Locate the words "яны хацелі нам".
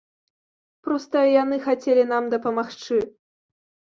1.41-2.31